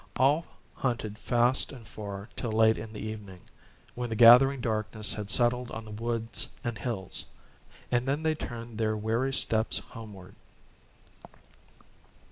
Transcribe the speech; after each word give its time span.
All 0.15 0.47
hunted 0.77 1.19
fast 1.19 1.71
and 1.71 1.85
far 1.85 2.27
till 2.35 2.51
late 2.53 2.75
in 2.79 2.91
the 2.91 2.99
evening, 2.99 3.41
when 3.93 4.09
the 4.09 4.15
gathering 4.15 4.59
darkness 4.59 5.13
had 5.13 5.29
settled 5.29 5.69
on 5.69 5.85
the 5.85 5.91
woods 5.91 6.47
and 6.63 6.75
hills; 6.75 7.27
and 7.91 8.07
then 8.07 8.23
they 8.23 8.33
turned 8.33 8.79
their 8.79 8.97
weary 8.97 9.31
steps 9.31 9.77
homeward. 9.77 10.33